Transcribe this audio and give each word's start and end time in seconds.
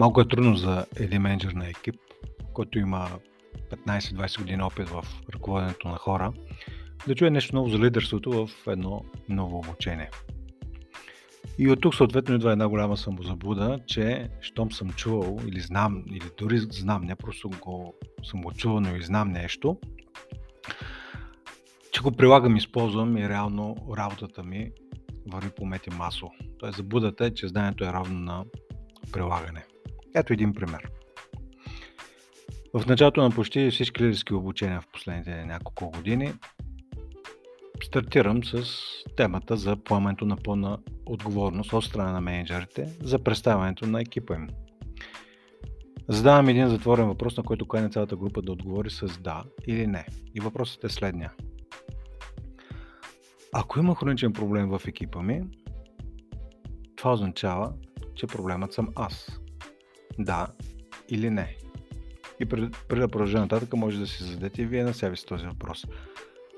Малко 0.00 0.20
е 0.20 0.28
трудно 0.28 0.56
за 0.56 0.86
един 0.96 1.22
менеджер 1.22 1.52
на 1.52 1.68
екип, 1.68 1.94
който 2.52 2.78
има 2.78 3.08
15-20 3.86 4.38
години 4.38 4.62
опит 4.62 4.88
в 4.88 5.04
ръководенето 5.34 5.88
на 5.88 5.96
хора, 5.96 6.32
да 7.06 7.14
чуе 7.14 7.30
нещо 7.30 7.56
ново 7.56 7.68
за 7.68 7.78
лидерството 7.78 8.46
в 8.46 8.66
едно 8.66 9.04
ново 9.28 9.58
обучение. 9.58 10.10
И 11.58 11.70
от 11.70 11.80
тук 11.80 11.94
съответно 11.94 12.34
идва 12.34 12.52
една 12.52 12.68
голяма 12.68 12.96
самозаблуда, 12.96 13.78
че 13.86 14.28
щом 14.40 14.72
съм 14.72 14.90
чувал 14.90 15.38
или 15.46 15.60
знам, 15.60 16.04
или 16.10 16.30
дори 16.38 16.58
знам, 16.58 17.04
не 17.04 17.16
просто 17.16 17.50
го, 17.60 17.94
съм 18.24 18.42
го 18.42 18.52
чувал, 18.52 18.80
но 18.80 18.96
и 18.96 19.02
знам 19.02 19.32
нещо, 19.32 19.78
че 21.92 22.00
го 22.00 22.12
прилагам, 22.12 22.56
използвам 22.56 23.16
и 23.16 23.28
реално 23.28 23.76
работата 23.96 24.42
ми 24.42 24.70
върви 25.32 25.50
по 25.50 25.66
мети 25.66 25.90
масо. 25.90 26.30
Тоест 26.58 26.76
забудата 26.76 27.26
е, 27.26 27.34
че 27.34 27.48
знанието 27.48 27.84
е 27.84 27.92
равно 27.92 28.20
на 28.20 28.44
прилагане. 29.12 29.64
Ето 30.14 30.32
един 30.32 30.52
пример. 30.52 30.90
В 32.74 32.86
началото 32.86 33.22
на 33.22 33.30
почти 33.30 33.70
всички 33.70 34.02
лидерски 34.02 34.34
обучения 34.34 34.80
в 34.80 34.88
последните 34.92 35.44
няколко 35.44 35.90
години 35.90 36.32
стартирам 37.84 38.44
с 38.44 38.64
темата 39.16 39.56
за 39.56 39.76
поемането 39.76 40.24
на 40.24 40.36
пълна 40.36 40.78
отговорност 41.06 41.72
от 41.72 41.84
страна 41.84 42.12
на 42.12 42.20
менеджерите 42.20 42.96
за 43.02 43.18
представянето 43.18 43.86
на 43.86 44.00
екипа 44.00 44.34
им. 44.34 44.48
Задавам 46.08 46.48
един 46.48 46.68
затворен 46.68 47.06
въпрос, 47.06 47.36
на 47.36 47.42
който 47.42 47.68
кане 47.68 47.88
цялата 47.88 48.16
група 48.16 48.42
да 48.42 48.52
отговори 48.52 48.90
с 48.90 49.20
да 49.20 49.44
или 49.66 49.86
не. 49.86 50.06
И 50.34 50.40
въпросът 50.40 50.84
е 50.84 50.88
следния. 50.88 51.32
Ако 53.52 53.78
има 53.78 53.94
хроничен 53.94 54.32
проблем 54.32 54.68
в 54.68 54.82
екипа 54.86 55.22
ми, 55.22 55.42
това 56.96 57.12
означава, 57.12 57.72
че 58.14 58.26
проблемът 58.26 58.72
съм 58.72 58.88
аз. 58.96 59.40
Да 60.24 60.48
или 61.08 61.30
не. 61.30 61.56
И 62.40 62.46
преди, 62.46 62.70
да 62.88 63.08
продължа 63.08 63.38
нататък, 63.38 63.76
може 63.76 63.98
да 63.98 64.06
си 64.06 64.24
зададете 64.24 64.62
и 64.62 64.66
вие 64.66 64.84
на 64.84 64.94
себе 64.94 65.16
си 65.16 65.26
този 65.26 65.46
въпрос. 65.46 65.86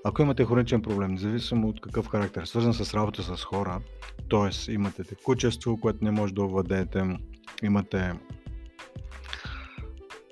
Ако 0.05 0.23
имате 0.23 0.45
хроничен 0.45 0.83
проблем, 0.83 1.11
независимо 1.11 1.69
от 1.69 1.81
какъв 1.81 2.09
характер, 2.09 2.45
свързан 2.45 2.75
с 2.75 2.95
работа 2.95 3.23
с 3.23 3.45
хора, 3.45 3.81
т.е. 4.31 4.73
имате 4.73 5.05
текучество, 5.05 5.81
което 5.81 6.05
не 6.05 6.11
може 6.11 6.35
да 6.35 6.43
овладеете, 6.43 7.19
имате 7.63 8.13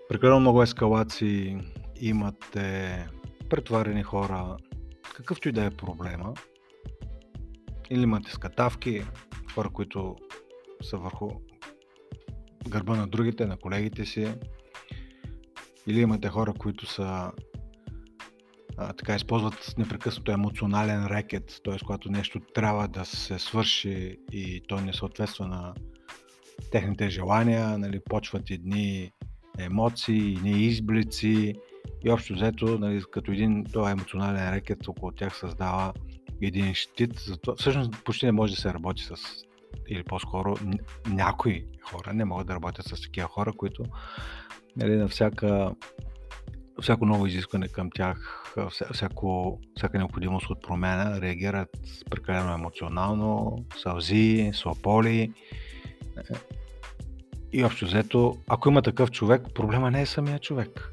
прекалено 0.09 0.41
много 0.41 0.62
ескалации, 0.62 1.59
имате 2.00 3.09
претварени 3.50 4.03
хора, 4.03 4.56
какъвто 5.17 5.48
и 5.48 5.53
да 5.53 5.65
е 5.65 5.70
проблема, 5.70 6.34
или 7.91 8.03
имате 8.03 8.31
скатавки, 8.31 9.03
хора, 9.55 9.70
които 9.70 10.17
са 10.83 10.97
върху 10.97 11.31
гърба 12.69 12.97
на 12.97 13.06
другите, 13.06 13.47
на 13.47 13.56
колегите 13.56 14.05
си, 14.05 14.34
или 15.86 16.00
имате 16.00 16.28
хора, 16.28 16.53
които 16.58 16.86
са 16.86 17.33
а, 18.77 18.92
така 18.92 19.14
използват 19.14 19.75
непрекъснато 19.78 20.33
емоционален 20.33 21.06
рекет, 21.06 21.61
т.е. 21.64 21.77
когато 21.86 22.11
нещо 22.11 22.41
трябва 22.55 22.88
да 22.88 23.05
се 23.05 23.38
свърши 23.38 24.16
и 24.33 24.62
то 24.69 24.81
не 24.81 24.92
съответства 24.92 25.47
на 25.47 25.75
техните 26.72 27.11
желания, 27.11 27.78
нали, 27.78 28.00
почват 28.05 28.50
едни 28.50 29.11
емоции, 29.58 30.33
едни 30.33 30.64
изблици 30.64 31.55
и 32.05 32.11
общо 32.11 32.34
взето, 32.34 32.78
нали, 32.78 33.03
като 33.12 33.33
един 33.33 33.64
този 33.64 33.92
емоционален 33.92 34.55
рекет 34.55 34.88
около 34.88 35.12
тях 35.12 35.36
създава 35.36 35.92
един 36.42 36.75
щит. 36.75 37.19
Затова, 37.19 37.55
всъщност 37.56 38.05
почти 38.05 38.27
не 38.27 38.33
може 38.33 38.55
да 38.55 38.61
се 38.61 38.75
работи 38.75 39.03
с 39.03 39.14
или 39.88 40.04
по-скоро 40.04 40.56
някои 41.06 41.66
хора 41.82 42.12
не 42.12 42.24
могат 42.24 42.46
да 42.46 42.54
работят 42.54 42.86
с 42.86 43.02
такива 43.02 43.28
хора, 43.28 43.52
които 43.52 43.84
нали, 44.76 44.96
на 44.96 45.08
всяка 45.08 45.75
всяко 46.82 47.06
ново 47.06 47.26
изискване 47.26 47.69
към 47.69 47.91
тях, 47.94 48.44
всяко, 48.92 49.59
всяка 49.76 49.98
необходимост 49.98 50.50
от 50.50 50.62
промяна 50.62 51.20
реагират 51.20 51.70
прекалено 52.10 52.54
емоционално, 52.54 53.64
сълзи, 53.82 54.50
слаполи. 54.54 55.32
И 57.53 57.64
общо 57.64 57.84
взето, 57.84 58.36
ако 58.48 58.69
има 58.69 58.82
такъв 58.82 59.10
човек, 59.10 59.42
проблема 59.54 59.91
не 59.91 60.03
е 60.03 60.06
самия 60.06 60.38
човек. 60.38 60.91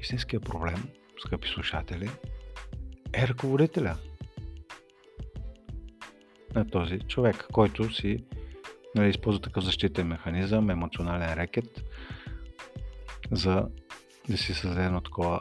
Истинският 0.00 0.44
проблем, 0.44 0.88
скъпи 1.24 1.48
слушатели, 1.48 2.10
е 3.14 3.28
ръководителя 3.28 3.96
на 6.56 6.70
този 6.70 6.98
човек, 6.98 7.46
който 7.52 7.94
си 7.94 8.24
нали, 8.94 9.08
използва 9.08 9.42
такъв 9.42 9.64
защитен 9.64 10.06
механизъм, 10.06 10.70
емоционален 10.70 11.34
рекет, 11.34 11.84
за 13.32 13.68
да 14.28 14.38
си 14.38 14.54
създаде 14.54 14.84
едно 14.84 15.00
такова 15.00 15.40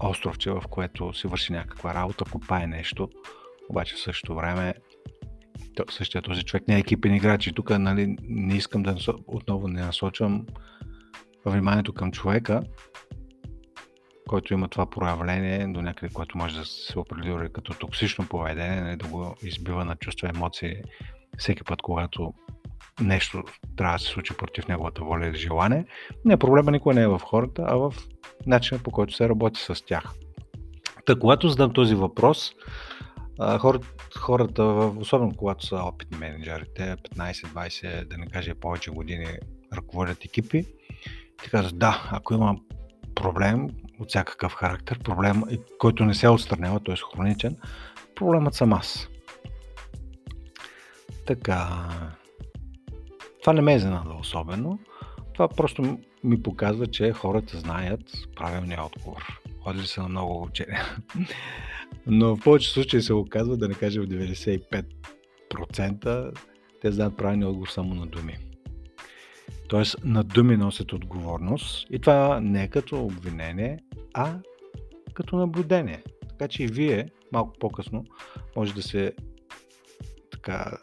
островче, 0.00 0.50
в 0.50 0.62
което 0.70 1.12
си 1.12 1.26
върши 1.26 1.52
някаква 1.52 1.94
работа, 1.94 2.24
копае 2.32 2.66
нещо, 2.66 3.08
обаче 3.68 3.94
в 3.94 4.00
същото 4.00 4.34
време 4.34 4.74
същия 5.90 6.22
този 6.22 6.42
човек 6.42 6.68
не 6.68 6.76
е 6.76 6.78
екипен 6.78 7.14
играч. 7.14 7.46
И 7.46 7.52
тук 7.52 7.78
нали, 7.78 8.16
не 8.22 8.56
искам 8.56 8.82
да 8.82 8.96
отново 9.26 9.68
не 9.68 9.80
насочвам 9.80 10.46
вниманието 11.46 11.92
към 11.92 12.12
човека, 12.12 12.62
който 14.34 14.54
има 14.54 14.68
това 14.68 14.86
проявление 14.86 15.66
до 15.66 15.82
някъде, 15.82 16.12
което 16.14 16.38
може 16.38 16.58
да 16.58 16.64
се 16.64 16.98
определя 16.98 17.48
като 17.48 17.74
токсично 17.74 18.28
поведение, 18.28 18.80
нали, 18.80 18.96
да 18.96 19.08
го 19.08 19.36
избива 19.42 19.84
на 19.84 19.96
чувства, 19.96 20.28
емоции 20.28 20.76
всеки 21.38 21.64
път, 21.64 21.82
когато 21.82 22.34
нещо 23.00 23.44
трябва 23.76 23.94
да 23.94 23.98
се 23.98 24.06
случи 24.06 24.36
против 24.36 24.68
неговата 24.68 25.04
воля 25.04 25.26
или 25.26 25.36
желание. 25.36 25.84
Не, 26.24 26.36
проблема 26.36 26.70
никога 26.70 26.94
не 26.94 27.02
е 27.02 27.08
в 27.08 27.20
хората, 27.24 27.64
а 27.66 27.76
в 27.76 27.94
начина 28.46 28.80
по 28.82 28.90
който 28.90 29.14
се 29.14 29.28
работи 29.28 29.60
с 29.60 29.84
тях. 29.84 30.12
Та, 31.06 31.18
когато 31.18 31.48
задам 31.48 31.72
този 31.72 31.94
въпрос, 31.94 32.52
хората, 34.18 34.64
особено 34.96 35.32
когато 35.36 35.66
са 35.66 35.76
опитни 35.76 36.18
менеджери, 36.18 36.64
те 36.74 36.96
15-20, 36.96 38.04
да 38.04 38.18
не 38.18 38.26
кажа 38.26 38.54
повече 38.54 38.90
години 38.90 39.26
ръководят 39.72 40.24
екипи, 40.24 40.64
ти 41.42 41.50
казват, 41.50 41.78
да, 41.78 42.08
ако 42.12 42.34
има 42.34 42.56
проблем 43.14 43.68
от 44.00 44.08
всякакъв 44.08 44.52
характер, 44.52 44.98
проблем, 44.98 45.42
който 45.78 46.04
не 46.04 46.14
се 46.14 46.28
отстранява, 46.28 46.80
т.е. 46.80 46.94
хроничен, 47.14 47.56
проблемът 48.14 48.54
съм 48.54 48.72
аз. 48.72 49.08
Така, 51.26 51.88
това 53.40 53.52
не 53.52 53.60
ме 53.60 53.72
е 53.72 53.76
изненада 53.76 54.14
особено. 54.20 54.78
Това 55.34 55.48
просто 55.48 55.98
ми 56.24 56.42
показва, 56.42 56.86
че 56.86 57.12
хората 57.12 57.58
знаят 57.58 58.00
правилния 58.36 58.84
отговор. 58.84 59.40
Ходили 59.62 59.86
са 59.86 60.02
на 60.02 60.08
много 60.08 60.42
учения. 60.42 60.96
Но 62.06 62.36
в 62.36 62.40
повече 62.40 62.70
случаи 62.70 63.02
се 63.02 63.14
оказва, 63.14 63.56
да 63.56 63.68
не 63.68 63.74
кажа 63.74 64.02
в 64.02 64.06
95%, 64.06 66.38
те 66.80 66.92
знаят 66.92 67.16
правилния 67.16 67.48
отговор 67.48 67.68
само 67.68 67.94
на 67.94 68.06
думи. 68.06 68.36
Тоест 69.68 69.96
на 70.04 70.24
думи 70.24 70.56
носят 70.56 70.92
отговорност 70.92 71.86
и 71.90 71.98
това 71.98 72.40
не 72.40 72.64
е 72.64 72.68
като 72.68 73.04
обвинение, 73.04 73.78
а 74.14 74.38
като 75.14 75.36
наблюдение. 75.36 76.02
Така 76.28 76.48
че 76.48 76.62
и 76.62 76.66
вие 76.66 77.08
малко 77.32 77.58
по-късно 77.58 78.04
може 78.56 78.74
да 78.74 78.82
се 78.82 79.12
така 80.30 80.78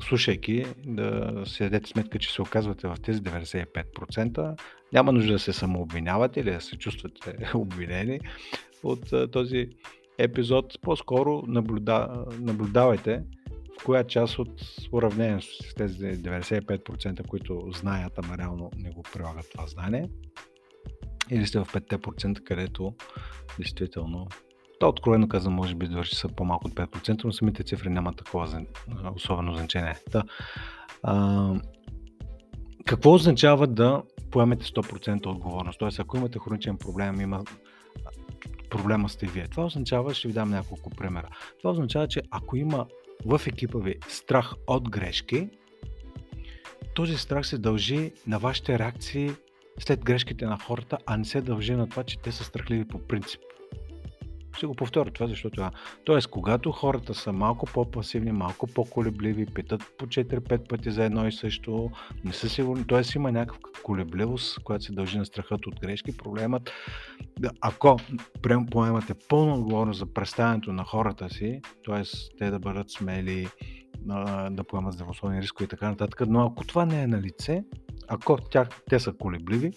слушайки, 0.00 0.64
да 0.86 1.32
си 1.46 1.62
дадете 1.62 1.90
сметка, 1.90 2.18
че 2.18 2.32
се 2.32 2.42
оказвате 2.42 2.88
в 2.88 2.96
тези 3.02 3.20
95%. 3.20 4.60
Няма 4.92 5.12
нужда 5.12 5.32
да 5.32 5.38
се 5.38 5.52
самообвинявате 5.52 6.40
или 6.40 6.50
да 6.50 6.60
се 6.60 6.76
чувствате 6.76 7.50
обвинени 7.54 8.20
от 8.82 9.30
този 9.32 9.68
епизод. 10.18 10.80
По-скоро 10.82 11.42
наблюда, 11.46 12.24
наблюдавайте 12.40 13.22
коя 13.84 14.04
част 14.04 14.38
от 14.38 14.62
уравнението 14.92 15.46
с 15.46 15.74
тези 15.74 15.98
95%, 15.98 17.26
които 17.26 17.70
знаят, 17.74 18.18
ама 18.18 18.38
реално 18.38 18.70
не 18.76 18.90
го 18.90 19.02
прилагат 19.12 19.50
това 19.52 19.66
знание, 19.66 20.08
или 21.30 21.46
сте 21.46 21.58
в 21.58 21.64
5%, 21.64 22.42
където 22.44 22.94
действително 23.58 24.26
то 24.80 24.88
откровено 24.88 25.28
казвам, 25.28 25.54
може 25.54 25.74
би 25.74 25.86
дори 25.86 26.06
са 26.06 26.28
по-малко 26.28 26.66
от 26.66 26.74
5%, 26.74 27.24
но 27.24 27.32
самите 27.32 27.62
цифри 27.62 27.88
нямат 27.88 28.16
такова 28.16 28.64
особено 29.16 29.54
значение. 29.54 29.94
Та, 30.12 30.22
а, 31.02 31.54
какво 32.84 33.14
означава 33.14 33.66
да 33.66 34.02
поемете 34.30 34.66
100% 34.66 35.26
отговорност? 35.26 35.78
Тоест, 35.78 36.00
ако 36.00 36.16
имате 36.16 36.38
хроничен 36.38 36.76
проблем, 36.76 37.20
има 37.20 37.44
проблема 38.70 39.08
сте 39.08 39.26
вие. 39.26 39.48
Това 39.48 39.64
означава, 39.64 40.14
ще 40.14 40.28
ви 40.28 40.34
дам 40.34 40.50
няколко 40.50 40.90
примера. 40.90 41.28
Това 41.58 41.70
означава, 41.70 42.08
че 42.08 42.22
ако 42.30 42.56
има 42.56 42.86
в 43.26 43.40
екипа 43.46 43.78
ви 43.78 43.94
страх 44.08 44.54
от 44.66 44.90
грешки, 44.90 45.48
този 46.94 47.18
страх 47.18 47.46
се 47.46 47.58
дължи 47.58 48.12
на 48.26 48.38
вашите 48.38 48.78
реакции 48.78 49.30
след 49.78 50.04
грешките 50.04 50.46
на 50.46 50.58
хората, 50.58 50.98
а 51.06 51.16
не 51.16 51.24
се 51.24 51.40
дължи 51.40 51.74
на 51.74 51.88
това, 51.88 52.04
че 52.04 52.18
те 52.18 52.32
са 52.32 52.44
страхливи 52.44 52.88
по 52.88 52.98
принцип. 52.98 53.40
Ще 54.56 54.66
го 54.66 54.74
повторя 54.74 55.10
това, 55.10 55.26
защото 55.26 55.54
това. 55.54 55.70
Тоест, 56.04 56.26
когато 56.26 56.72
хората 56.72 57.14
са 57.14 57.32
малко 57.32 57.66
по-пасивни, 57.66 58.32
малко 58.32 58.66
по-колебливи, 58.66 59.46
питат 59.46 59.82
по 59.98 60.06
4-5 60.06 60.68
пъти 60.68 60.90
за 60.90 61.04
едно 61.04 61.28
и 61.28 61.32
също, 61.32 61.90
не 62.24 62.32
са 62.32 62.48
сигурни, 62.48 62.86
т.е. 62.86 63.02
има 63.16 63.32
някаква 63.32 63.60
колебливост, 63.84 64.58
която 64.64 64.84
се 64.84 64.92
дължи 64.92 65.18
на 65.18 65.26
страхът 65.26 65.66
от 65.66 65.80
грешки. 65.80 66.16
Проблемът, 66.16 66.70
ако 67.60 67.96
поемате 68.70 69.14
пълна 69.28 69.54
отговорност 69.54 69.98
за 69.98 70.12
представянето 70.12 70.72
на 70.72 70.84
хората 70.84 71.28
си, 71.30 71.60
т.е. 71.84 72.02
те 72.38 72.50
да 72.50 72.58
бъдат 72.58 72.90
смели, 72.90 73.48
да 74.50 74.64
поемат 74.68 74.94
здравословни 74.94 75.42
рискове 75.42 75.64
и 75.64 75.68
така 75.68 75.88
нататък, 75.88 76.22
но 76.28 76.46
ако 76.46 76.66
това 76.66 76.86
не 76.86 77.02
е 77.02 77.06
на 77.06 77.20
лице, 77.20 77.64
ако 78.08 78.36
тях, 78.36 78.68
те 78.90 79.00
са 79.00 79.12
колебливи, 79.12 79.72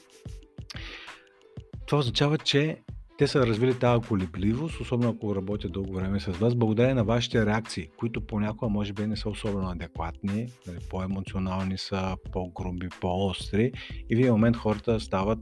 това 1.87 1.99
означава, 1.99 2.37
че 2.37 2.81
те 3.17 3.27
са 3.27 3.47
развили 3.47 3.79
тази 3.79 4.07
колебливост, 4.07 4.79
особено 4.79 5.09
ако 5.09 5.35
работят 5.35 5.71
дълго 5.71 5.93
време 5.93 6.19
с 6.19 6.25
вас, 6.25 6.55
благодарение 6.55 6.93
на 6.93 7.03
вашите 7.03 7.45
реакции, 7.45 7.89
които 7.97 8.27
понякога 8.27 8.69
може 8.69 8.93
би 8.93 9.07
не 9.07 9.17
са 9.17 9.29
особено 9.29 9.69
адекватни, 9.69 10.47
нали, 10.67 10.77
по-емоционални 10.89 11.77
са, 11.77 12.15
по-груби, 12.31 12.89
по-остри 13.01 13.71
и 14.09 14.15
в 14.15 14.19
един 14.19 14.31
момент 14.31 14.57
хората 14.57 14.99
стават 14.99 15.39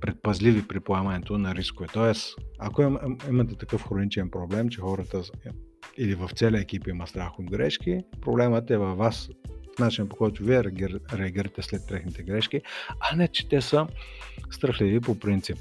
предпазливи 0.00 0.68
при 0.68 0.80
поемането 0.80 1.38
на 1.38 1.54
рискове. 1.54 1.88
Тоест, 1.92 2.34
ако 2.58 2.82
имате 3.28 3.54
такъв 3.54 3.88
хроничен 3.88 4.30
проблем, 4.30 4.68
че 4.68 4.80
хората 4.80 5.22
или 5.98 6.14
в 6.14 6.30
целия 6.36 6.60
екип 6.60 6.86
има 6.86 7.06
страх 7.06 7.38
от 7.38 7.50
грешки, 7.50 8.00
проблемът 8.20 8.70
е 8.70 8.76
във 8.76 8.98
вас, 8.98 9.28
в 9.76 9.78
начин 9.78 10.08
по 10.08 10.16
който 10.16 10.44
вие 10.44 10.64
реагирате 11.12 11.62
след 11.62 11.86
техните 11.88 12.22
грешки, 12.22 12.60
а 13.00 13.16
не, 13.16 13.28
че 13.28 13.48
те 13.48 13.60
са 13.60 13.86
страхливи 14.50 15.00
по 15.00 15.18
принцип. 15.18 15.58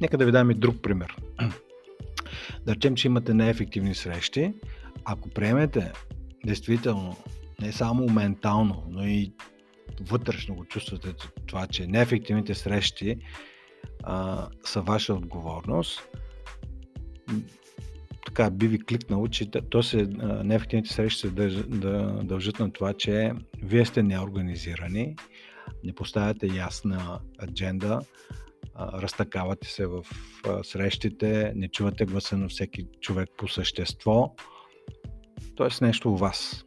Нека 0.00 0.18
да 0.18 0.26
ви 0.26 0.32
дам 0.32 0.50
и 0.50 0.54
друг 0.54 0.82
пример. 0.82 1.16
Да 2.66 2.74
речем, 2.74 2.94
че 2.94 3.08
имате 3.08 3.34
неефективни 3.34 3.94
срещи. 3.94 4.54
Ако 5.04 5.30
приемете 5.30 5.92
действително 6.46 7.16
не 7.60 7.72
само 7.72 8.06
ментално, 8.06 8.84
но 8.88 9.06
и 9.06 9.32
вътрешно 10.00 10.54
го 10.54 10.64
чувствате 10.64 11.14
това, 11.46 11.66
че 11.66 11.86
неефективните 11.86 12.54
срещи 12.54 13.16
а, 14.02 14.48
са 14.64 14.80
ваша 14.80 15.14
отговорност, 15.14 16.08
така 18.26 18.50
би 18.50 18.68
ви 18.68 18.84
кликнало, 18.84 19.28
че 19.28 19.50
то 19.50 19.82
се, 19.82 20.06
неефективните 20.44 20.92
срещи 20.92 21.20
се 21.20 21.30
да, 21.30 22.20
дължат 22.24 22.58
на 22.58 22.72
това, 22.72 22.92
че 22.92 23.32
вие 23.62 23.84
сте 23.84 24.02
неорганизирани, 24.02 25.16
не 25.84 25.94
поставяте 25.94 26.46
ясна 26.46 27.20
адженда, 27.42 28.00
разтакавате 28.78 29.68
се 29.68 29.86
в 29.86 30.04
срещите, 30.62 31.52
не 31.56 31.68
чувате 31.68 32.04
гласа 32.04 32.36
на 32.36 32.48
всеки 32.48 32.86
човек 33.00 33.28
по 33.36 33.48
същество, 33.48 34.34
т.е. 35.56 35.84
нещо 35.84 36.12
у 36.12 36.16
вас. 36.16 36.64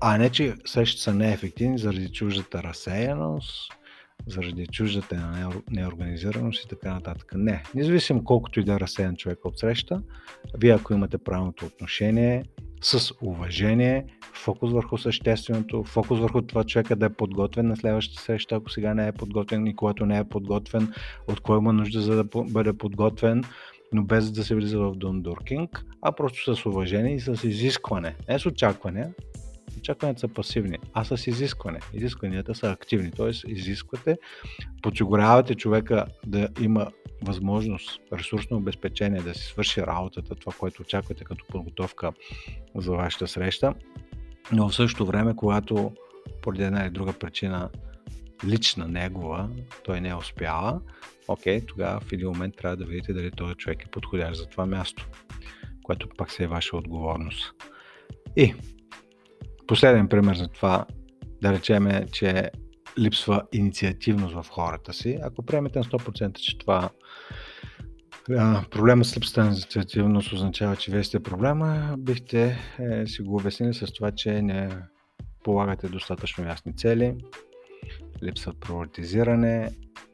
А 0.00 0.18
не, 0.18 0.30
че 0.30 0.54
срещите 0.66 1.02
са 1.02 1.14
неефективни 1.14 1.78
заради 1.78 2.12
чуждата 2.12 2.62
разсеяност, 2.62 3.72
заради 4.26 4.66
чуждата 4.66 5.50
неорганизираност 5.70 6.64
и 6.64 6.68
така 6.68 6.94
нататък. 6.94 7.32
Не. 7.34 7.62
Независимо 7.74 8.24
колкото 8.24 8.60
и 8.60 8.64
да 8.64 8.74
е 8.74 8.80
разсеян 8.80 9.16
човек 9.16 9.44
от 9.44 9.58
среща, 9.58 10.02
вие 10.58 10.72
ако 10.72 10.94
имате 10.94 11.18
правилното 11.18 11.66
отношение, 11.66 12.44
с 12.82 13.14
уважение, 13.22 14.04
фокус 14.34 14.72
върху 14.72 14.98
същественото, 14.98 15.84
фокус 15.84 16.18
върху 16.18 16.42
това 16.42 16.64
човека 16.64 16.96
да 16.96 17.06
е 17.06 17.12
подготвен 17.12 17.68
на 17.68 17.76
следващата 17.76 18.22
среща, 18.22 18.54
ако 18.54 18.70
сега 18.70 18.94
не 18.94 19.06
е 19.08 19.12
подготвен 19.12 19.66
и 19.66 19.76
когато 19.76 20.06
не 20.06 20.18
е 20.18 20.24
подготвен, 20.24 20.92
от 21.28 21.40
кой 21.40 21.58
има 21.58 21.72
нужда 21.72 22.00
за 22.00 22.16
да 22.16 22.24
бъде 22.42 22.72
подготвен, 22.72 23.44
но 23.92 24.02
без 24.04 24.32
да 24.32 24.44
се 24.44 24.54
влиза 24.54 24.78
в 24.78 24.92
дундуркинг, 24.92 25.84
а 26.02 26.12
просто 26.12 26.56
с 26.56 26.66
уважение 26.66 27.14
и 27.14 27.20
с 27.20 27.44
изискване. 27.44 28.16
Не 28.28 28.38
с 28.38 28.46
очакване, 28.46 29.08
очакванията 29.78 30.20
са 30.20 30.28
пасивни, 30.28 30.78
а 30.94 31.04
с 31.04 31.26
изискване. 31.26 31.80
Изискванията 31.94 32.54
са 32.54 32.70
активни, 32.70 33.10
т.е. 33.10 33.50
изисквате, 33.50 34.18
подсигурявате 34.82 35.54
човека 35.54 36.06
да 36.26 36.48
има 36.60 36.90
възможност, 37.22 38.00
ресурсно 38.12 38.56
обезпечение 38.56 39.20
да 39.20 39.34
си 39.34 39.44
свърши 39.44 39.82
работата, 39.82 40.34
това, 40.34 40.52
което 40.58 40.82
очаквате 40.82 41.24
като 41.24 41.44
подготовка 41.48 42.12
за 42.74 42.92
вашата 42.92 43.28
среща, 43.28 43.74
но 44.52 44.68
в 44.68 44.74
същото 44.74 45.06
време, 45.06 45.36
когато 45.36 45.92
поради 46.42 46.62
една 46.62 46.82
или 46.82 46.90
друга 46.90 47.12
причина 47.12 47.70
лична 48.44 48.88
негова, 48.88 49.50
той 49.84 50.00
не 50.00 50.08
е 50.08 50.14
успяла, 50.14 50.80
окей, 51.28 51.66
тогава 51.66 52.00
в 52.00 52.12
един 52.12 52.28
момент 52.28 52.56
трябва 52.56 52.76
да 52.76 52.84
видите 52.84 53.12
дали 53.12 53.30
този 53.30 53.54
човек 53.54 53.82
е 53.82 53.90
подходящ 53.90 54.40
за 54.40 54.46
това 54.46 54.66
място, 54.66 55.08
което 55.82 56.08
пак 56.08 56.30
се 56.30 56.44
е 56.44 56.46
ваша 56.46 56.76
отговорност. 56.76 57.54
И 58.36 58.54
последен 59.68 60.08
пример 60.08 60.36
за 60.36 60.48
това, 60.48 60.86
да 61.42 61.52
речеме, 61.52 62.06
че 62.12 62.50
липсва 62.98 63.42
инициативност 63.52 64.34
в 64.34 64.46
хората 64.50 64.92
си. 64.92 65.18
Ако 65.22 65.42
приемете 65.42 65.78
на 65.78 65.84
100%, 65.84 66.32
че 66.32 66.58
това 66.58 66.90
проблема 68.70 69.04
с 69.04 69.16
липсата 69.16 69.44
на 69.44 69.46
инициативност 69.46 70.32
означава, 70.32 70.76
че 70.76 70.90
вие 70.90 71.04
сте 71.04 71.20
проблема, 71.20 71.94
бихте 71.98 72.58
е, 72.78 73.06
си 73.06 73.22
го 73.22 73.36
обяснили 73.36 73.74
с 73.74 73.86
това, 73.92 74.10
че 74.10 74.42
не 74.42 74.70
полагате 75.44 75.88
достатъчно 75.88 76.46
ясни 76.46 76.76
цели, 76.76 77.14
липсва 78.22 78.52
приоритизиране, 78.60 79.70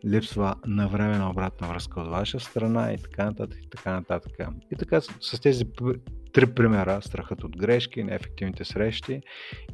липсва 0.06 0.54
навременна 0.66 1.30
обратна 1.30 1.68
връзка 1.68 2.00
от 2.00 2.08
ваша 2.08 2.40
страна 2.40 2.92
и 2.92 2.98
така 2.98 3.24
нататък 3.24 3.58
и 3.62 3.70
така 3.70 3.92
нататък. 3.92 4.32
И 4.72 4.76
така 4.76 5.00
с 5.00 5.40
тези 5.40 5.64
три 6.34 6.46
примера, 6.46 7.02
страхът 7.02 7.44
от 7.44 7.56
грешки, 7.56 8.04
неефективните 8.04 8.64
срещи 8.64 9.20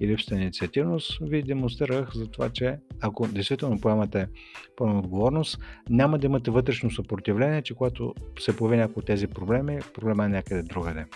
и 0.00 0.08
липсата 0.08 0.34
на 0.34 0.42
инициативност, 0.42 1.18
ви 1.22 1.42
демонстрирах 1.42 2.14
за 2.14 2.26
това, 2.26 2.50
че 2.50 2.78
ако 3.00 3.26
действително 3.28 3.80
поемате 3.80 4.28
пълна 4.76 4.98
отговорност, 4.98 5.58
няма 5.90 6.18
да 6.18 6.26
имате 6.26 6.50
вътрешно 6.50 6.90
съпротивление, 6.90 7.62
че 7.62 7.74
когато 7.74 8.14
се 8.38 8.56
появи 8.56 8.76
някои 8.76 9.00
от 9.00 9.06
тези 9.06 9.26
проблеми, 9.26 9.78
проблема 9.94 10.24
е 10.24 10.28
някъде 10.28 10.62
другаде. 10.62 11.06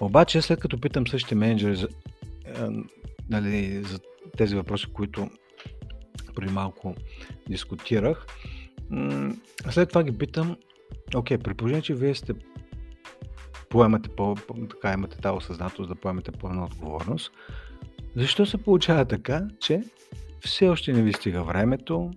Обаче, 0.00 0.42
след 0.42 0.60
като 0.60 0.80
питам 0.80 1.06
същите 1.06 1.34
менеджери 1.34 1.76
за, 1.76 1.88
е, 2.46 2.50
нали, 3.30 3.82
за 3.84 3.98
тези 4.36 4.56
въпроси, 4.56 4.86
които 4.92 5.30
преди 6.34 6.52
малко 6.52 6.94
дискутирах, 7.48 8.26
след 9.70 9.88
това 9.88 10.02
ги 10.02 10.18
питам, 10.18 10.56
окей, 11.14 11.38
при 11.38 11.54
положение, 11.54 11.82
че 11.82 11.94
вие 11.94 12.14
сте 12.14 12.34
поемате 13.70 14.08
по, 14.08 14.36
така 14.70 14.92
имате 14.92 15.18
тази 15.18 15.36
осъзнатост 15.36 15.88
да 15.88 15.94
поемете 15.94 16.32
пълна 16.32 16.64
отговорност. 16.64 17.32
Защо 18.16 18.46
се 18.46 18.58
получава 18.58 19.04
така, 19.04 19.48
че 19.60 19.82
все 20.40 20.68
още 20.68 20.92
не 20.92 21.02
ви 21.02 21.12
стига 21.12 21.42
времето 21.42 22.10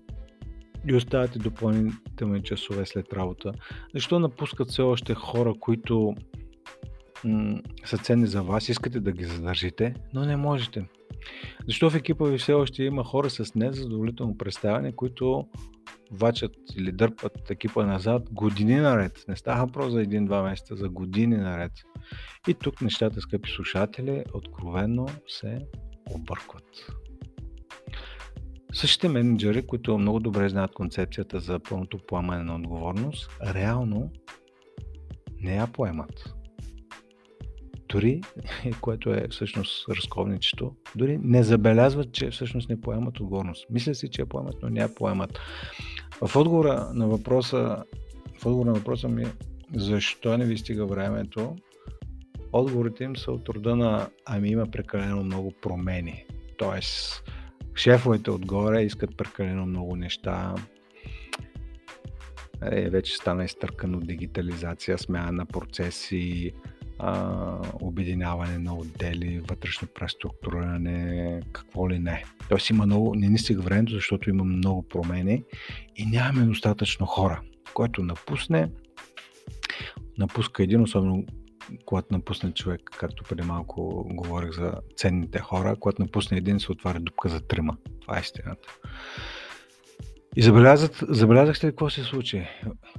и 0.88 0.96
оставате 0.96 1.40
допълнителни 1.40 2.44
часове 2.44 2.86
след 2.86 3.14
работа? 3.14 3.54
Защо 3.94 4.20
напускат 4.20 4.70
все 4.70 4.82
още 4.82 5.14
хора, 5.14 5.54
които 5.60 6.16
м- 7.24 7.62
са 7.86 7.98
ценни 7.98 8.28
за 8.28 8.42
вас, 8.42 8.70
искате 8.70 9.00
да 9.00 9.12
ги 9.12 9.26
задържите, 9.26 9.94
но 10.14 10.26
не 10.26 10.36
можете? 10.36 10.86
Защо 11.68 11.90
в 11.90 11.96
екипа 11.96 12.26
ви 12.26 12.38
все 12.38 12.54
още 12.54 12.84
има 12.84 13.04
хора 13.04 13.30
с 13.30 13.56
незадоволително 13.56 14.38
представяне, 14.38 14.92
които 14.92 15.48
вачат 16.12 16.56
или 16.78 16.92
дърпат 16.92 17.50
екипа 17.50 17.86
назад 17.86 18.24
години 18.32 18.76
наред. 18.76 19.26
Не 19.28 19.36
става 19.36 19.66
въпрос 19.66 19.92
за 19.92 20.02
един-два 20.02 20.44
месеца, 20.44 20.76
за 20.76 20.90
години 20.90 21.38
наред. 21.38 21.72
И 22.48 22.54
тук 22.54 22.82
нещата, 22.82 23.22
скъпи 23.22 23.50
слушатели, 23.50 24.24
откровенно 24.34 25.08
се 25.28 25.60
объркват. 26.12 26.66
Същите 28.74 29.10
менеджери, 29.10 29.68
които 29.68 29.98
много 29.98 30.20
добре 30.20 30.50
знаят 30.50 30.74
концепцията 30.74 31.40
за 31.40 31.60
пълното 31.60 31.98
поемане 32.08 32.44
на 32.44 32.56
отговорност, 32.56 33.30
реално 33.46 34.12
не 35.42 35.56
я 35.56 35.68
поемат. 35.68 36.34
Дори, 37.90 38.22
което 38.82 39.14
е 39.14 39.28
всъщност 39.32 39.90
разковничето, 39.90 40.76
дори 40.96 41.18
не 41.18 41.44
забелязват, 41.44 42.14
че 42.14 42.30
всъщност 42.30 42.70
не 42.70 42.82
поемат 42.82 43.20
отговорност. 43.20 43.66
Мисля 43.70 43.96
си, 43.96 44.10
че 44.10 44.22
я 44.22 44.26
поемат, 44.26 44.56
но 44.62 44.70
не 44.70 44.80
я 44.80 44.96
поемат. 44.96 45.40
В 46.12 46.36
отговора 46.36 46.92
на 46.94 47.08
въпроса, 47.08 47.84
в 48.40 48.46
отговор 48.46 48.66
на 48.66 48.74
въпроса 48.74 49.08
ми 49.08 49.26
защо 49.76 50.38
не 50.38 50.46
ви 50.46 50.58
стига 50.58 50.86
времето, 50.86 51.56
отговорите 52.54 53.04
им 53.04 53.16
са 53.16 53.32
от 53.32 53.50
рода 53.50 53.76
на 53.76 54.10
ами 54.26 54.50
има 54.50 54.66
прекалено 54.66 55.24
много 55.24 55.52
промени. 55.62 56.26
Тоест, 56.58 57.24
шефовете 57.76 58.32
отгоре 58.32 58.82
искат 58.82 59.18
прекалено 59.18 59.66
много 59.66 59.96
неща. 59.96 60.56
Е, 62.62 62.90
вече 62.90 63.16
стана 63.16 63.46
изтъркано 63.46 64.00
дигитализация, 64.00 64.98
смяна 64.98 65.32
на 65.32 65.46
процеси, 65.46 66.52
а, 67.04 67.58
обединяване 67.82 68.58
на 68.58 68.76
отдели, 68.76 69.42
вътрешно 69.50 69.88
преструктуриране, 69.96 71.42
какво 71.52 71.90
ли 71.90 72.00
не. 72.00 72.24
Тоест 72.50 72.70
има 72.70 72.86
много, 72.86 73.16
не 73.16 73.28
ни 73.28 73.38
стига 73.38 73.62
времето, 73.62 73.94
защото 73.94 74.30
има 74.30 74.44
много 74.44 74.84
промени 74.84 75.44
и 75.96 76.06
нямаме 76.06 76.46
достатъчно 76.46 77.06
хора. 77.06 77.42
Който 77.74 78.04
напусне, 78.04 78.70
напуска 80.18 80.64
един, 80.64 80.82
особено 80.82 81.26
когато 81.86 82.14
напусне 82.14 82.54
човек, 82.54 82.82
както 83.00 83.24
преди 83.24 83.42
малко 83.42 84.08
говорих 84.12 84.52
за 84.52 84.74
ценните 84.98 85.40
хора, 85.40 85.76
когато 85.80 86.02
напусне 86.02 86.38
един, 86.38 86.60
се 86.60 86.72
отваря 86.72 87.00
дупка 87.00 87.30
за 87.30 87.40
трима. 87.40 87.78
Това 88.02 88.18
е 88.18 88.22
истината. 88.22 88.68
И 90.36 90.42
забелязах, 90.42 90.92
забелязахте 91.10 91.68
ли 91.68 91.72
какво 91.72 91.90
се 91.90 92.04
случи? 92.04 92.48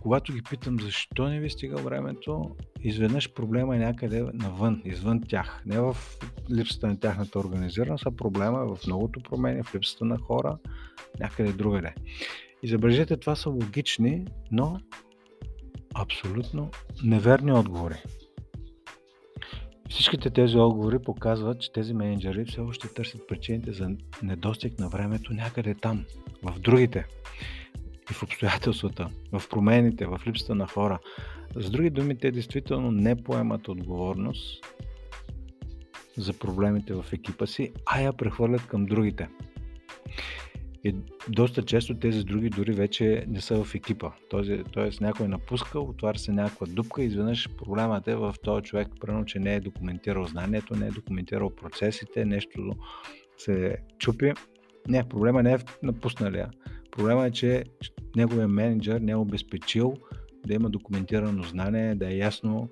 Когато 0.01 0.33
ги 0.33 0.43
питам 0.43 0.81
защо 0.81 1.29
не 1.29 1.41
ви 1.41 1.51
стига 1.51 1.77
времето, 1.77 2.57
изведнъж 2.81 3.33
проблема 3.33 3.77
е 3.77 3.79
някъде 3.79 4.25
навън, 4.35 4.83
извън 4.85 5.23
тях. 5.29 5.63
Не 5.67 5.81
в 5.81 5.97
липсата 6.51 6.87
на 6.87 7.01
тяхната 7.01 7.39
организираност, 7.39 8.07
а 8.07 8.17
проблема 8.17 8.59
е 8.59 8.77
в 8.77 8.87
многото 8.87 9.21
промени, 9.21 9.63
в 9.63 9.75
липсата 9.75 10.05
на 10.05 10.19
хора, 10.19 10.59
някъде 11.21 11.53
другаде. 11.53 11.95
И 12.63 12.69
забележете, 12.69 13.17
това 13.17 13.37
са 13.37 13.51
логични, 13.51 14.27
но 14.51 14.81
абсолютно 15.95 16.71
неверни 17.05 17.53
отговори. 17.53 18.03
Всичките 19.91 20.31
тези 20.31 20.57
отговори 20.57 20.99
показват, 20.99 21.61
че 21.61 21.73
тези 21.73 21.95
менеджери 21.95 22.45
все 22.45 22.61
още 22.61 22.89
търсят 22.89 23.29
причините 23.29 23.73
за 23.73 23.91
недостиг 24.23 24.79
на 24.79 24.89
времето 24.89 25.33
някъде 25.33 25.75
там, 25.75 26.05
в 26.43 26.59
другите 26.59 27.07
в 28.23 28.25
обстоятелствата, 28.25 29.09
в 29.33 29.43
промените, 29.51 30.07
в 30.07 30.21
липсата 30.27 30.55
на 30.55 30.67
хора. 30.67 30.99
С 31.57 31.71
други 31.71 31.91
думи, 31.91 32.19
те 32.19 32.31
действително 32.31 32.91
не 32.91 33.23
поемат 33.23 33.69
отговорност 33.69 34.67
за 36.17 36.33
проблемите 36.33 36.95
в 36.95 37.05
екипа 37.13 37.47
си, 37.47 37.73
а 37.87 38.01
я 38.01 38.13
прехвърлят 38.13 38.67
към 38.67 38.87
другите. 38.87 39.29
И 40.85 40.95
доста 41.29 41.63
често 41.63 41.99
тези 41.99 42.25
други 42.25 42.51
дори 42.51 42.73
вече 42.73 43.25
не 43.29 43.41
са 43.41 43.65
в 43.65 43.75
екипа. 43.75 44.11
Тоест 44.73 45.01
някой 45.01 45.27
е 45.27 45.29
напускал, 45.29 45.83
отваря 45.83 46.19
се 46.19 46.33
някаква 46.33 46.67
дупка 46.67 47.03
и 47.03 47.07
изведнъж 47.07 47.49
проблемът 47.57 48.09
е 48.09 48.17
в 48.17 48.35
този 48.43 48.63
човек, 48.63 48.89
примерно, 49.01 49.25
че 49.25 49.39
не 49.39 49.55
е 49.55 49.61
документирал 49.61 50.25
знанието, 50.25 50.77
не 50.77 50.87
е 50.87 50.91
документирал 50.91 51.51
процесите, 51.51 52.25
нещо 52.25 52.77
се 53.39 53.77
чупи. 53.99 54.33
Не, 54.89 55.09
проблема 55.09 55.43
не 55.43 55.53
е 55.53 55.59
в 55.59 55.65
напусналия. 55.83 56.51
Проблема 56.93 57.27
е, 57.27 57.31
че 57.31 57.65
неговия 58.17 58.49
менеджер 58.49 59.01
не 59.01 59.13
е 59.13 59.17
обезпечил 59.17 59.95
да 60.47 60.55
има 60.55 60.71
документирано 60.71 61.43
знание, 61.43 61.95
да 61.95 62.13
е 62.13 62.17
ясно 62.17 62.69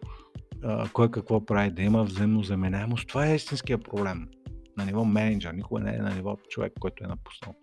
а, 0.63 0.89
кой 0.93 1.11
какво 1.11 1.47
прави, 1.47 1.71
да 1.71 1.83
има 1.83 2.05
взаимно 2.05 2.43
заменяемост. 2.43 3.09
Това 3.09 3.27
е 3.27 3.35
истинския 3.35 3.79
проблем 3.79 4.29
на 4.77 4.85
ниво 4.87 5.05
менеджер, 5.05 5.53
никога 5.53 5.81
не 5.81 5.95
е 5.95 5.99
на 5.99 6.15
ниво 6.15 6.37
човек, 6.49 6.73
който 6.81 7.05
е 7.05 7.07
напуснал. 7.07 7.55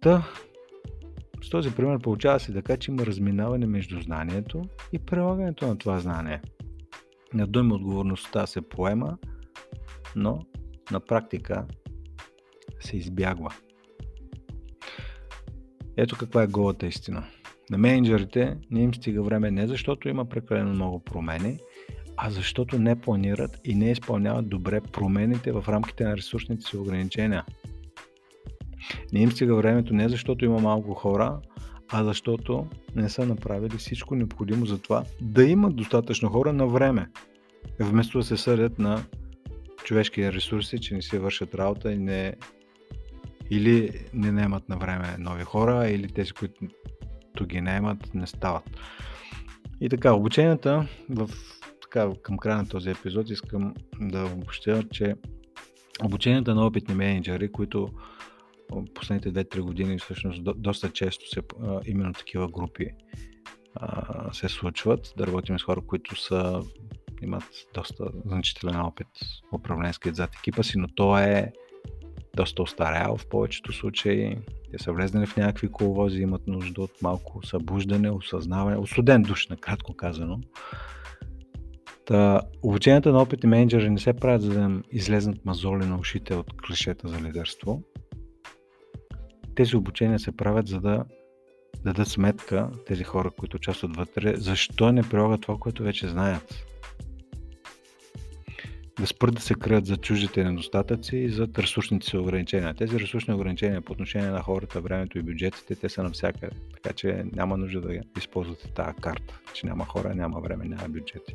Та, 0.00 0.28
с 1.42 1.50
този 1.50 1.74
пример 1.74 1.98
получава 1.98 2.40
се 2.40 2.52
така, 2.52 2.76
че 2.76 2.90
има 2.90 3.06
разминаване 3.06 3.66
между 3.66 4.00
знанието 4.00 4.62
и 4.92 4.98
прилагането 4.98 5.66
на 5.66 5.78
това 5.78 5.98
знание. 5.98 6.42
На 7.34 7.46
думи 7.46 7.72
отговорността 7.72 8.46
се 8.46 8.60
поема, 8.60 9.18
но 10.16 10.46
на 10.90 11.00
практика 11.00 11.66
се 12.80 12.96
избягва. 12.96 13.54
Ето 15.96 16.16
каква 16.18 16.42
е 16.42 16.46
голата 16.46 16.86
истина. 16.86 17.24
На 17.70 17.78
менеджерите 17.78 18.56
не 18.70 18.82
им 18.82 18.94
стига 18.94 19.22
време 19.22 19.50
не 19.50 19.66
защото 19.66 20.08
има 20.08 20.24
прекалено 20.24 20.70
много 20.70 21.00
промени, 21.00 21.58
а 22.16 22.30
защото 22.30 22.78
не 22.78 23.00
планират 23.00 23.60
и 23.64 23.74
не 23.74 23.90
изпълняват 23.90 24.48
добре 24.48 24.80
промените 24.80 25.52
в 25.52 25.64
рамките 25.68 26.04
на 26.04 26.16
ресурсните 26.16 26.66
си 26.66 26.76
ограничения. 26.76 27.44
Не 29.12 29.20
им 29.20 29.30
стига 29.30 29.54
времето 29.54 29.94
не 29.94 30.08
защото 30.08 30.44
има 30.44 30.58
малко 30.58 30.94
хора, 30.94 31.40
а 31.88 32.04
защото 32.04 32.66
не 32.96 33.08
са 33.08 33.26
направили 33.26 33.76
всичко 33.76 34.14
необходимо 34.14 34.66
за 34.66 34.78
това 34.78 35.04
да 35.20 35.44
имат 35.44 35.76
достатъчно 35.76 36.28
хора 36.28 36.52
на 36.52 36.66
време. 36.66 37.08
Вместо 37.80 38.18
да 38.18 38.24
се 38.24 38.36
съдят 38.36 38.78
на 38.78 39.04
човешки 39.84 40.32
ресурси, 40.32 40.78
че 40.78 40.94
не 40.94 41.02
си 41.02 41.18
вършат 41.18 41.54
работа 41.54 41.92
и 41.92 41.98
не 41.98 42.34
или 43.50 44.06
не 44.14 44.32
наемат 44.32 44.68
на 44.68 44.76
време 44.76 45.16
нови 45.18 45.44
хора, 45.44 45.88
или 45.88 46.08
тези, 46.08 46.32
които 46.32 47.46
ги 47.46 47.60
наемат, 47.60 48.14
не 48.14 48.26
стават. 48.26 48.80
И 49.80 49.88
така, 49.88 50.12
обученията 50.12 50.88
в, 51.08 51.30
така, 51.82 52.10
към 52.22 52.38
края 52.38 52.56
на 52.56 52.68
този 52.68 52.90
епизод 52.90 53.30
искам 53.30 53.74
да 54.00 54.24
обобщя, 54.24 54.82
че 54.92 55.14
обученията 56.04 56.54
на 56.54 56.66
опитни 56.66 56.94
менеджери, 56.94 57.52
които 57.52 57.88
последните 58.94 59.32
2-3 59.32 59.60
години 59.60 59.98
всъщност 59.98 60.44
до, 60.44 60.54
доста 60.54 60.90
често 60.90 61.30
се, 61.30 61.40
именно 61.86 62.12
такива 62.12 62.48
групи 62.48 62.86
се 64.32 64.48
случват, 64.48 65.14
да 65.16 65.26
работим 65.26 65.58
с 65.58 65.62
хора, 65.62 65.80
които 65.86 66.16
са, 66.16 66.62
имат 67.22 67.44
доста 67.74 68.04
значителен 68.26 68.80
опит 68.80 69.08
управленски 69.52 70.14
зад 70.14 70.34
екипа 70.34 70.62
си, 70.62 70.78
но 70.78 70.88
то 70.88 71.18
е 71.18 71.52
доста 72.34 72.62
остарял 72.62 73.16
в 73.16 73.26
повечето 73.26 73.72
случаи. 73.72 74.36
Те 74.72 74.82
са 74.82 74.92
влезнали 74.92 75.26
в 75.26 75.36
някакви 75.36 75.68
коловози, 75.68 76.22
имат 76.22 76.46
нужда 76.46 76.82
от 76.82 77.02
малко 77.02 77.46
събуждане, 77.46 78.10
осъзнаване, 78.10 78.76
от 78.76 78.88
студент 78.88 79.26
душ, 79.26 79.48
накратко 79.48 79.96
казано. 79.96 80.40
Та, 82.06 82.40
обученията 82.62 83.12
на 83.12 83.22
опитни 83.22 83.48
менеджери 83.48 83.90
не 83.90 83.98
се 83.98 84.12
правят 84.12 84.42
за 84.42 84.50
да 84.50 84.82
излезнат 84.92 85.44
мазоли 85.44 85.86
на 85.86 85.98
ушите 85.98 86.34
от 86.34 86.46
клишета 86.66 87.08
за 87.08 87.20
лидерство, 87.20 87.82
тези 89.54 89.76
обучения 89.76 90.18
се 90.18 90.36
правят 90.36 90.66
за 90.68 90.80
да 90.80 91.04
дадат 91.84 92.08
сметка 92.08 92.70
тези 92.86 93.04
хора, 93.04 93.30
които 93.30 93.56
участват 93.56 93.96
вътре, 93.96 94.36
защо 94.36 94.92
не 94.92 95.02
прилагат 95.02 95.40
това, 95.40 95.56
което 95.60 95.82
вече 95.82 96.08
знаят. 96.08 96.66
Да 99.00 99.06
спрат 99.06 99.34
да 99.34 99.40
се 99.40 99.54
крият 99.54 99.86
за 99.86 99.96
чуждите 99.96 100.44
недостатъци 100.44 101.16
и 101.16 101.30
за 101.30 101.48
ресурсните 101.58 102.06
си 102.06 102.16
ограничения. 102.16 102.74
Тези 102.74 103.00
ресурсни 103.00 103.34
ограничения 103.34 103.80
по 103.80 103.92
отношение 103.92 104.30
на 104.30 104.42
хората, 104.42 104.80
времето 104.80 105.18
и 105.18 105.22
бюджетите, 105.22 105.74
те 105.74 105.88
са 105.88 106.02
навсякъде. 106.02 106.56
Така 106.74 106.94
че 106.94 107.24
няма 107.32 107.56
нужда 107.56 107.80
да 107.80 108.00
използвате 108.18 108.72
тази 108.72 108.96
карта, 109.00 109.40
че 109.54 109.66
няма 109.66 109.84
хора, 109.84 110.14
няма 110.14 110.40
време, 110.40 110.64
няма 110.64 110.88
бюджети. 110.88 111.34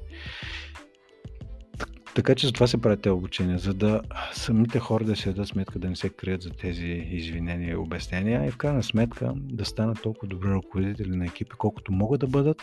Така 2.15 2.35
че 2.35 2.47
затова 2.47 2.67
се 2.67 2.81
правят 2.81 3.05
обучения, 3.05 3.59
за 3.59 3.73
да 3.73 4.01
самите 4.33 4.79
хора 4.79 5.03
да 5.03 5.15
се 5.15 5.29
дадат 5.29 5.47
сметка 5.47 5.79
да 5.79 5.89
не 5.89 5.95
се 5.95 6.09
крият 6.09 6.41
за 6.41 6.49
тези 6.49 7.07
извинения 7.11 7.71
и 7.71 7.75
обяснения 7.75 8.47
и 8.47 8.51
в 8.51 8.57
крайна 8.57 8.83
сметка 8.83 9.33
да 9.35 9.65
станат 9.65 10.01
толкова 10.01 10.27
добри 10.27 10.49
ръководители 10.49 11.15
на 11.15 11.25
екипи, 11.25 11.55
колкото 11.57 11.91
могат 11.91 12.19
да 12.19 12.27
бъдат, 12.27 12.61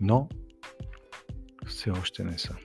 но 0.00 0.28
все 1.66 1.90
още 1.90 2.24
не 2.24 2.38
са. 2.38 2.56